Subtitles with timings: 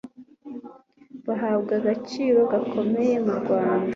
[1.25, 3.89] bahabwa agaciro gakomeye murwanda